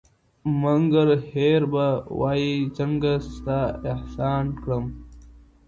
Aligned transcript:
مگر 0.61 1.07
هېر 1.31 1.61
به 1.71 1.85
وایه 2.19 2.51
څنگه 2.75 3.13
ستا 3.33 3.61
احسان 3.93 4.45
کړم 4.61 4.85